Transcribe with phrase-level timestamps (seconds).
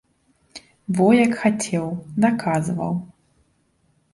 [0.99, 1.85] Во як хацеў,
[2.25, 2.93] даказваў.